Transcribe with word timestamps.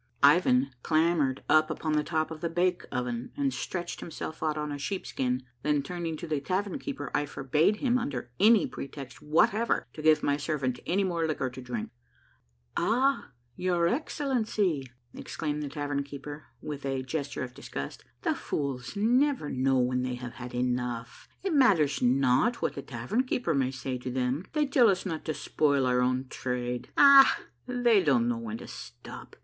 Ivan 0.23 0.71
clambered 0.81 1.43
up 1.47 1.69
upon 1.69 1.93
the 1.93 2.03
top 2.03 2.31
of 2.31 2.41
the 2.41 2.49
bake 2.49 2.85
oven, 2.91 3.31
and 3.37 3.53
stretched 3.53 3.99
himself 3.99 4.41
out 4.41 4.57
on 4.57 4.71
a 4.71 4.79
sheepskin; 4.79 5.43
then 5.61 5.83
turning 5.83 6.17
to 6.17 6.25
the 6.25 6.41
tavern 6.41 6.79
keeper, 6.79 7.11
I 7.13 7.27
forbade 7.27 7.75
him 7.75 7.99
under 7.99 8.31
any 8.39 8.65
pretext 8.65 9.21
whatever 9.21 9.85
to 9.93 10.01
give 10.01 10.23
my 10.23 10.37
servant 10.37 10.79
any 10.87 11.03
more 11.03 11.27
liquor 11.27 11.51
to 11.51 11.61
drink. 11.61 11.91
Vasha 12.75 12.77
prevoskhoditeUtvo 12.77 12.91
[Ah, 12.95 13.31
your 13.55 13.87
Excellency 13.89 14.91
!]"exclaimed 15.13 15.61
the 15.61 15.69
tavern 15.69 16.01
keeper 16.01 16.45
with 16.63 16.83
a 16.83 17.03
gesture 17.03 17.43
of 17.43 17.53
disgust," 17.53 18.03
the 18.23 18.33
fools 18.33 18.95
never 18.95 19.51
know 19.51 19.77
when 19.77 20.01
they 20.01 20.15
have 20.15 20.33
had 20.33 20.55
enough. 20.55 21.29
It 21.43 21.53
matters 21.53 22.01
not 22.01 22.59
what 22.59 22.73
the 22.73 22.81
tavern 22.81 23.23
keeper 23.25 23.53
may 23.53 23.69
say 23.69 23.99
to 23.99 24.09
them. 24.09 24.45
They 24.53 24.65
tell 24.65 24.89
us 24.89 25.05
not 25.05 25.25
to 25.25 25.35
spoil 25.35 25.85
our 25.85 26.01
own 26.01 26.25
trade. 26.27 26.87
Akh! 26.97 27.37
Ah! 27.37 27.41
they 27.67 28.01
don't 28.03 28.27
know 28.27 28.39
when 28.39 28.57
to 28.57 28.67
stop. 28.67 29.35